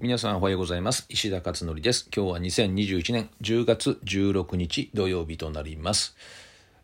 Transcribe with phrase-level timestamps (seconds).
[0.00, 1.06] 皆さんおはようございます。
[1.08, 2.08] 石田勝則です。
[2.14, 6.14] 今日は2021年10月16日土曜日となります。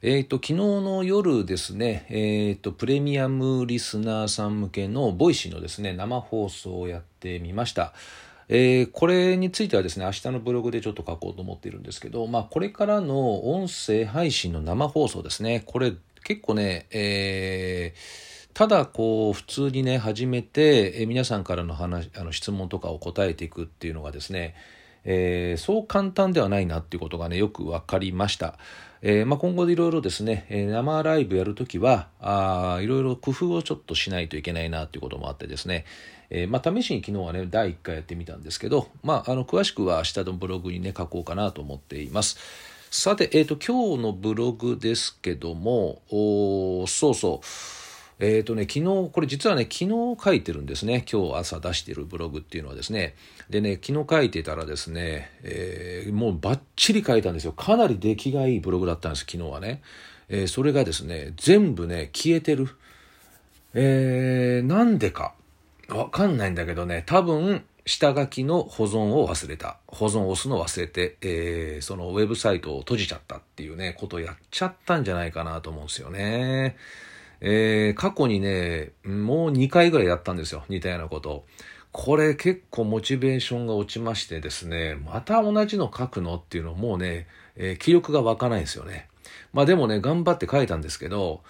[0.02, 7.92] えっ、ー、と昨日の夜ですねえっ、ー、とプレミアムリスナーさん向けの Voicy のですね生放送をやってみました。
[8.48, 15.62] えー、これについてはですね明日のブログでちょっと書こうと思っているんですけどまあこれからの音声配信の生放送ですね。
[15.66, 15.92] これ
[16.24, 24.54] 結構ねえーただこう普通にね始めて、皆さんからの話あの質問とかを答えていくっていうのがですね、
[25.04, 28.58] えー、そう簡単ではないなっていうことがねよく分かりました。
[29.06, 32.08] えー、まあ、今後でいろいろですね、生ライブやるときは、
[32.80, 35.84] いろいろ工夫をちょっとしないといけないなっていうこともあってですね、
[36.30, 42.38] えー、まあ、試しに昨日はね、第1回やってみたんですけど、まあ、あの、詳しくは明日のブログにね、書こうかなと思っています。
[42.90, 47.46] さて、えっ、と、今日のブログですけども、おそうそう、
[48.24, 51.04] えっ、ー、とね、昨日、これ実はね、昨日書いてるんですね。
[51.10, 53.14] 今日朝出してるブログっていうのはですね。
[53.50, 57.52] でね、昨日書いてたらですね、えー、もうバッチリ書いたんですよ。
[57.52, 59.82] かなり出来がいいブログだったんです、昨日はね。
[60.30, 62.68] えー、それがですね、全部ね、消えてる。
[63.74, 65.34] えー、なんでか。
[65.90, 69.76] わかんないんだけどね、多分、下書きの保存を忘れた。
[69.86, 76.76] 保存を押すの忘れて、えー、そのウェブサイトを閉じちゃったっていうね、ことをやっちゃったんじゃないかなと思うんですよね。
[77.46, 80.64] えー、過去にね、もう2回ぐらいやったんですよ。
[80.70, 81.46] 似たようなことを。
[81.92, 89.08] これ結構モチベーションが落ちましてですね、また同じの書くのっていうのもうね、えー、記憶が湧かないんですよね。
[89.52, 91.42] まあでもね、頑張って書いたんですけど、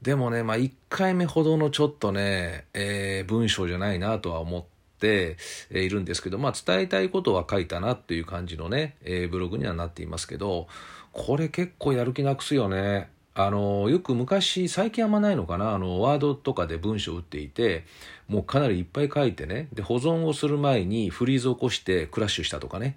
[0.00, 5.36] でもね、まあ1回目ほどのちょっとね、えー、文章じゃないなとは思って、
[5.70, 10.68] いるんですけど、まあ伝えたいことは書いたなっていう感じのね、えー、ブログにはなっていますけど、
[11.12, 13.10] これ結構やる気なくすよね。
[13.34, 15.74] あのよく昔最近あんまないのかな？
[15.74, 17.84] あのワードとかで文章を打っていて
[18.28, 22.96] もうかなりいっぱい書いてねで保存をする前にフリーズを起こしてクラッシュしたとかね、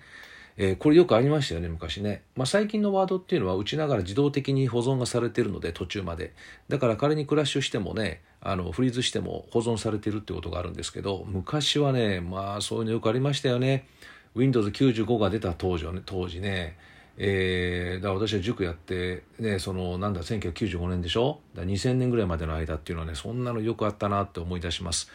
[0.57, 6.33] えー、これよくありましたよね昔ね、まあ、最近のワードっていうのは打ちながら自動的に保存がされてるので途中まで。
[6.67, 13.87] だから仮にクラッシュしてもねあのフリーズしても保存されてるってことがあるんですけど昔はねまあそういうのよくありましたよね。
[14.35, 16.77] Windows95 が出た当時ね当時ね。
[17.17, 21.39] えー、だ私は塾やって、ね、そのなんだ1995年でしょ？
[21.55, 25.09] だ2000年ぐらいまでの間っていうのはねそんなのよくあったなって思い出します。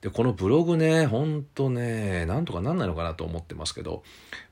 [0.00, 4.02] でこのブログねほんとねなんとかなんないのかなと思ってますけど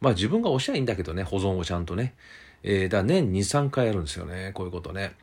[0.01, 2.15] まあ自分が押しゃいいんだけどね保存をちゃんとね、
[2.63, 5.15] えー、だ年23回やるんですよねこういうことね。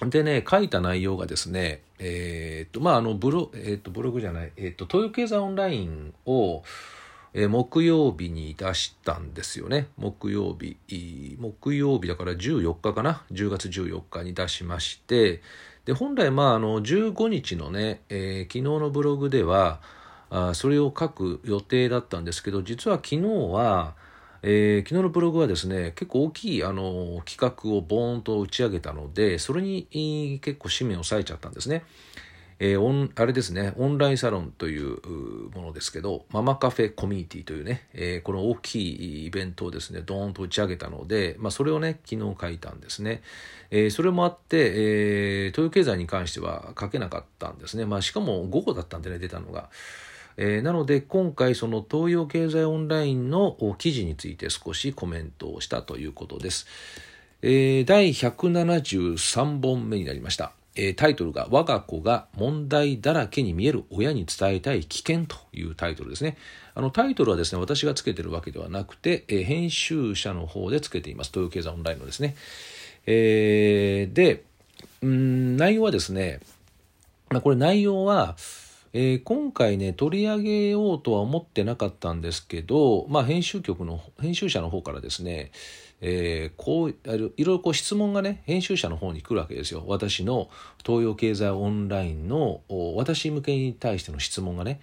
[0.00, 6.64] でね、書いた内容がですね、えー、っと、まあ、あの、ブロ、えー、っと、ブログじゃない、えー、っと、東洋経済オンラインを、
[7.34, 9.88] えー、木曜日に出したんですよね。
[9.96, 10.76] 木曜日。
[11.38, 15.42] 木曜日だから14日かな？10月14日に出しまして、
[15.84, 19.80] で、本来、まあ、あの、15日のね、えー、昨日のブログでは、
[20.30, 23.94] あそれを書く予定だったんですけど、実は昨日は、
[24.42, 31.84] えー、昨日のブログはですね、結構大きいあの企画をボーンと打ち上げたので、それに結構紙面を割いちゃったんですね。
[32.58, 43.22] えー、オンあれですね、オンラインサロンというものですけど、ママカフェコミュニティというね、えー、この大きいイベントをですね、ドーンと打ち上げたので、まあ、それをね、昨日書いたんですね。
[43.70, 47.86] えー、それもあって、え、東洋経済に関しては書けなかったんですね。
[47.86, 49.70] まあ、しかも午後だったんでね、出たのが。
[50.36, 56.66] えー、なので今回その東洋経済オンラインの記事について少しコメントをしたということです。
[57.42, 60.52] えー、第173本目になりました。
[60.76, 66.36] えー、タイトルが我が子が問題だらけに見える親に伝えたい危険というタイトルですね。
[66.74, 71.30] あのタイトルはですね、私がつけてるわけではなくて、えー、編集者の方でつけています。
[71.32, 72.34] 東洋経済オンラインのですね。
[73.06, 74.44] えー、で、
[75.04, 76.40] ん内容はですね、
[77.30, 78.36] まあ、これ内容は、
[78.92, 85.50] えー、今回ね、取り上げようとは思ってなかったんですけど、まあ、編集局の、編集者の方からですね、
[86.00, 89.84] えー、こういろいろこう質問がね編集者の方に来るわけですよ。
[89.86, 90.50] 私の
[90.84, 92.60] 東洋経済オンラインの
[92.96, 94.80] 私向けに対しての質問がね。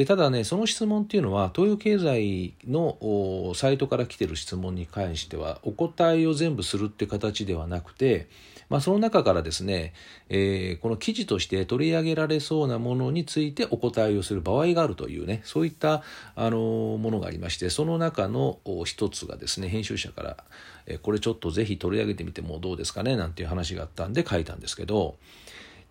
[0.00, 8.26] でただねその質問っていうのは東洋経済のサイトから来てる質問に関してはお答えを全部するって形ではなくて
[8.70, 9.92] まあ、その中からですね、
[10.28, 16.04] えー、この記事として取り上げられそうなものについてお答えをする場合があるというね、そういった
[16.36, 20.36] あのものがありまして、その中の一つがですね、編集者から、
[20.86, 25.16] えこれちょっとぜひ取り上げてみてもどうですかね、なんていう話があったんで書いたんですけど、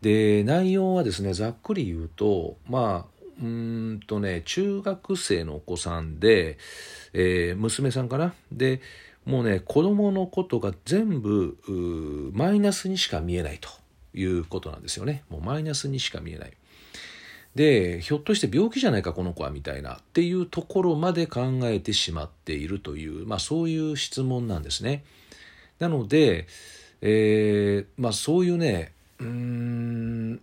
[0.02, 6.58] で、内容はですね、ざっくり言うと、まあ、うんとね、中学生のお子さんで、
[7.14, 8.34] えー、娘さんかな？
[8.52, 8.82] で、
[9.26, 13.70] もうね子供のことが全部マイナスにしか見えないと
[14.18, 15.24] いうことなんですよね。
[15.30, 16.54] もうマイナスにしか見えない。
[17.54, 25.04] でひょっとして病気じゃないかこの子はみたいなっていうところまで考えてしまっているという、まあ、そういう質問なんですね。
[25.80, 26.48] なので、
[27.02, 30.42] えーまあ、そういうねうん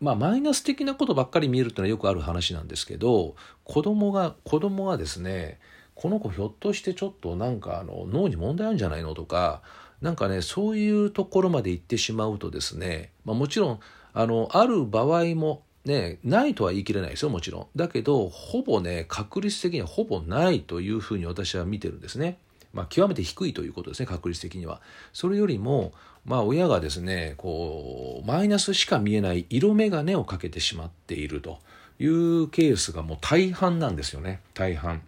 [0.00, 5.58] まあマイナス的なことばっかり見えるっていうのはよくある話なんですけど子供が子供がですね
[5.94, 9.62] この子ひょっとしてちょっとなんかあの脳に問題あるんじゃないのとか
[10.00, 13.80] なんかねそういうところまで行ってしまうとですね、まあ、もちろん
[14.12, 17.66] あのある場合もね、ないとは言い切れないですよ、もちろん。
[17.76, 22.38] だけど、ほぼね、確率的にはほぼないというふうに私は見てるんですね。
[22.74, 24.80] まあ、極めて低いということですね、確率的には。
[25.12, 25.92] それよりも、
[26.26, 31.58] まあ、親がですね、こう、マイナスしか見えない色眼鏡をかけてしまっていると
[31.98, 35.02] いうケースがもう大半なんですよね、大半。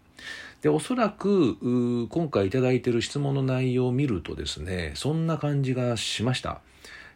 [0.63, 6.61] で、おそらく、今回いただいている質問の内容を見るとですね、そんな感じがしました。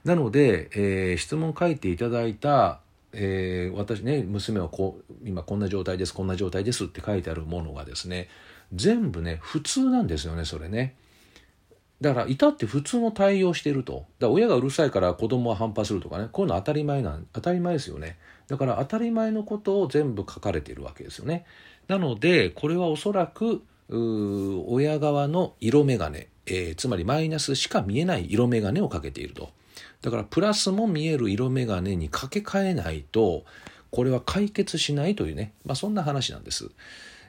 [0.04, 2.80] なので、えー、質問書いていただいた
[3.12, 8.28] えー、私ね娘はこう今こんな状態ですこんな状態ですって書いてあるものがですね
[8.74, 10.94] 全部ね普通なんですよねそれね。
[12.00, 14.06] だから至って普通の対応してると。
[14.18, 16.28] だ親がうるさいから子供は反発するとかね。
[16.32, 18.16] こういうの当たり前なん当たり前ですよね。
[18.48, 21.44] だから当たり前のことを全部書かれているわけですよね。
[21.88, 29.50] なのでこれはおそらく親側の色眼鏡、えー、つまりマイナスしか見えない色眼鏡をかけていると。
[30.00, 33.44] だからプラスも見える色眼鏡に掛け替えないと
[33.90, 36.70] これは解決しないというね、まあ、そんな話なんです。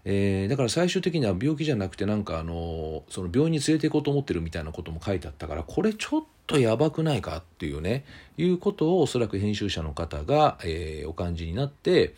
[0.03, 8.03] えー、だから最終的には病気じゃなくてなんかあのその病院に連れて行こうと思ってるみたいなことも書いてあったからこれちょっとやばくないかっていうね
[8.37, 12.15] いうことをおそらく編集者の方が、えー、お感じになって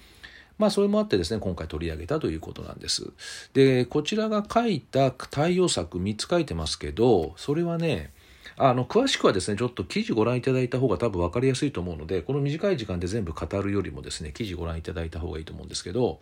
[0.58, 3.12] まあそれもあってですね今回取り上げたということなんです。
[3.54, 8.14] でこちらが書いた対応策3つ書いてますけどそれはね
[8.56, 16.20] あの詳しくはですねちょっと記事ご覧いただいた方が多分分かりやすいと思うのでこの短い時間で全部語るよりもですね記事ご覧いただいた方がいいと思うんですけど、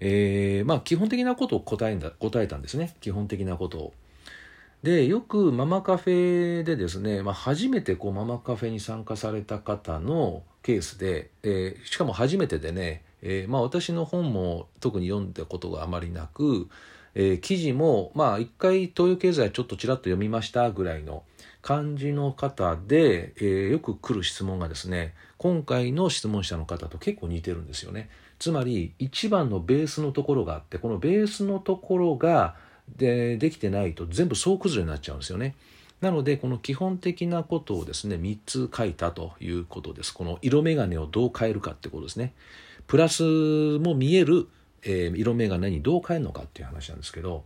[0.00, 3.92] えー、まあ基本的なことを答えんだ答えたんですね基本的なことを。
[4.82, 16.68] でよくママカフェでですね、まあ、初めてこうママカフェに参加された方のケースで、えー、しかも初めてでね、えー、まあ、私の本も特に読んだことがあまりなく、
[17.16, 21.24] えー、記事もまあ一回東洋経済ちょっとちらっと読みましたぐらいの
[21.68, 28.08] 感じの方で、えー、よく来る質問がですね今回の質問者の方と結構似てるんですよね。
[28.38, 32.56] つまり一番のベースのところがあってこのベースのところが
[32.96, 35.56] でできてないと全部総崩れになっちゃうんですよね。
[36.00, 40.14] なのでこの基本的なことをですね3つ書いたということです。
[40.14, 42.32] この色眼鏡をどう変えるかってことですね。
[42.86, 43.24] プラス
[43.80, 44.48] も見える、
[44.84, 47.44] えー、色眼鏡にどう変えるのかっていう話なんですけど。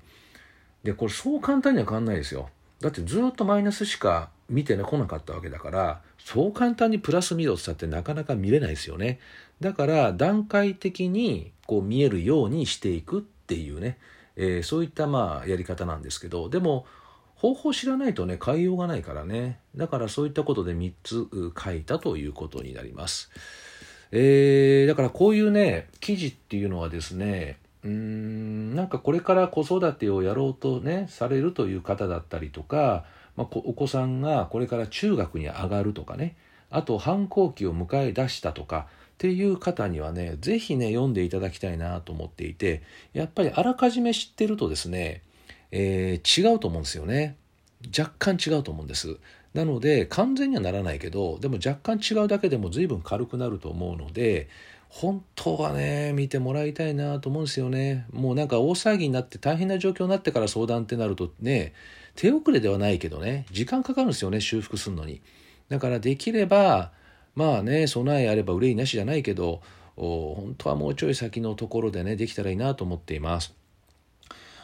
[0.85, 2.49] でこれそう簡単には変わんないですよ。
[2.83, 9.19] だってずっとマイナスしか見てこなかったわけだからそう簡単にプラス見ろってったってなかなか見れないですよね。
[9.61, 13.99] だから段階的にこう見えるようにしていくっていうね、
[14.37, 16.85] えー、そういったまあやり方なんですけどでも
[17.37, 19.61] 方法知らないとね変えようがないからね。
[19.77, 21.29] だからそういったことで3つ
[21.59, 23.31] 書いたということになります、
[24.11, 33.05] えー、だからこういうね記事っていうのはですねうんなんかこれから子育てをやろうとねされるという方だったりとか、
[33.37, 36.37] まあ、お子さんがこれから中学に上がるとかね
[36.71, 42.83] あと反抗期を迎え出したとかっていう方にはね是非ね読んでいただきたいなと思っていて
[43.13, 45.23] やっぱりあらかじめ知ってるとですね、
[45.71, 47.37] えー、違うと思うんですよね。
[47.97, 49.17] 若干違うと思うんです。
[49.55, 54.49] なので完全にはならないけどでも若干違うだけでも随分軽くなると思うので
[54.95, 58.05] 本当はね、見てもらいたいなと思うんですよね。
[58.13, 61.73] もうなんか大騒ぎになって大変な状況になってから相談ってなるとね、
[62.15, 65.23] 手遅れではないけどね、時間かかるんですよね、修復するのに。
[65.71, 66.93] だからできれば、
[67.35, 69.63] まあね、備えあれば憂いなしじゃないけど、
[69.97, 73.55] 本当はもうちょい先のところでね、できたらいいなと思っています。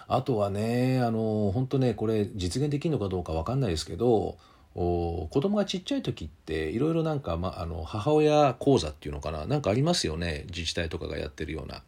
[0.08, 4.36] あとはね、あの、本当ね、これ実現できるのかどうかわかんないですけど、
[4.74, 11.82] 子供がちっちゃい時っていろいろなんか、ま、あの母親講座っていうのかななんかありますよね自治体とかがやってるような。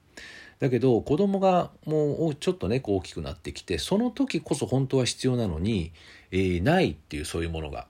[0.59, 5.93] だけど子供がもうちょっとね大きくなってきてその時こそ本当は必要なのに、
[6.33, 7.87] えー、ないっていうそういうものが。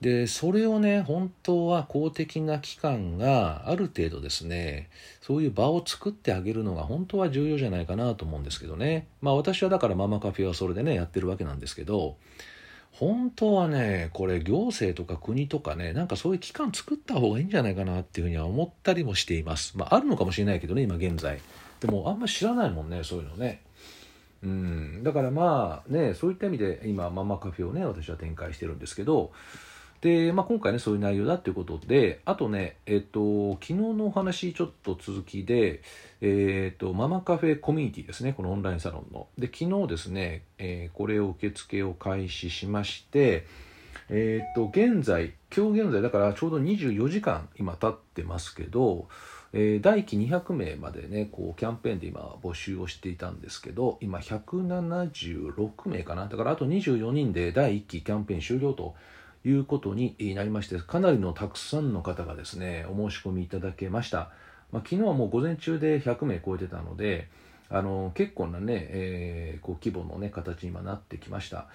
[0.00, 12.16] でそれをね本当は公的な機関がある程度ですねそういう場を作ってあげるのが本当は重要じゃないかなと思うんですけどねまあ私はだからママカフェはそれでねやってるわけなんですけど
[12.92, 19.78] 本当はねこれ行政とか国とかねなんかそういう機関作った方がいいんじゃないかなっていうふうには思ったりもしています。
[19.78, 21.40] まああるのかもしれないけどね今現在。
[21.80, 23.62] でもあんま知らないもんねそういうのね。
[24.42, 25.02] うん。
[25.04, 29.32] だからまあねそういった意味で今ママカフェをね私は展開してるんですけど
[30.00, 35.82] で、まあ、今回ねそういう内容だということであとねえっと昨日のお話ちょっと続きで
[36.20, 39.26] えっとママカフェコミュニティですねこのオンラインサロンの。
[39.38, 43.46] で昨日ですね、えー、これを受付を開始しまして
[44.08, 49.08] えっと現在今日現在だからちょうど24時間今経ってますけど
[49.52, 56.26] えー、第1期200名までねこうキャンペーンで今募集をしていたんですけど今176名かな。
[56.26, 58.94] だからあと24人で第1期キャンペーン終了と
[59.44, 64.30] いうことになりましてかなりのたくさんの方がですねお申し込みいただけました、
[64.72, 67.28] まあ、昨日はもう午前中で100名超えてたので
[67.70, 71.66] あの結構なね、えー、こう規模のね形に今なってきました、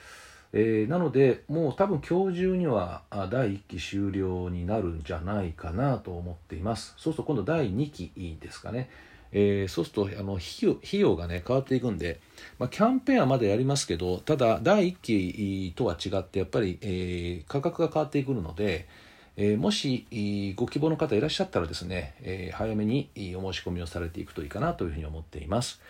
[0.52, 6.96] えー、なのでもう多分今日中には第1期終了になるんじゃないかなと思っています。
[6.98, 8.90] そうすると今度第2期ですかね。
[9.36, 12.20] えー、そうするとあの費用費用がね変わっていくんで、
[12.60, 18.88] まあ、キャンペーンはまだやりますけどただ第1期とは違ってやっぱり、えー、価格が変わってくるので、
[19.36, 25.82] えー、もしご希望の方いらっしゃったらですね、えー、早めにお申し込みをされていくといいかなというふうに思っています。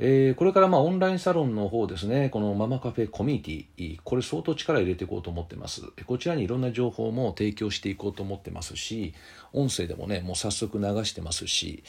[0.00, 5.82] えー、これからまあオンラインサロンの方ですね、このママカフェコミュニティ、これ相当力入れていこうと思ってます。
[6.06, 9.14] こちらにいろんな情報も提供していこうと思ってますし、
[9.52, 11.84] 音声でもね、もう早速流してますし、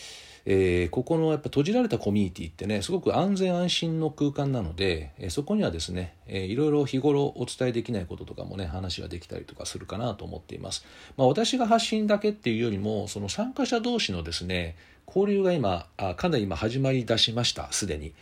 [0.48, 10.86] えー、ここのやっぱ閉じられたコミュニティってねすごく安全安心の空間なので、えー、そこにはですね、えー、いろいろ日頃お伝えできないこととかもね話ができたりとかするかなと思っています、
[11.18, 14.76] まあ、私が発信だけっていうよりもその参加者同士のですね
[15.08, 18.14] 交流が今あかなり今始まりだしましたすでに。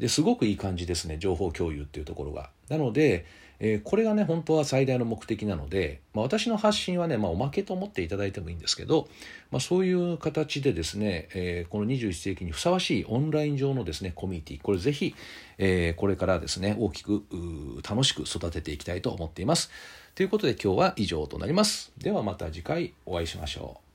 [0.00, 3.24] ですごくいい感じですね情報共有っていうところがなので
[3.60, 9.08] えー、これがね本当は最大の目的なので、まあ、私の発信はね、まあ、おまけと思っていただいてもいいんですけど、
[9.50, 15.14] まあ、そういう形でですね、えー、この21世紀にふさわしいオンライン上のですねコミュニティこれぜひ、
[15.58, 17.22] えー、これからですね大きく
[17.88, 19.70] 楽しく育てていきたいと思っています。
[20.14, 21.92] ということで今日は以上となります。
[21.98, 23.89] ではまた次回お会いしましょう。